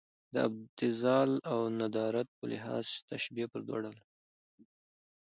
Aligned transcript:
د 0.33 0.35
ابتذال 0.47 1.31
او 1.51 1.59
ندرت 1.79 2.27
په 2.37 2.43
لحاظ 2.51 2.85
تشبیه 3.09 3.47
پر 3.51 3.61
دوه 3.67 3.79
ډوله 3.83 3.91
ده. 3.97 4.05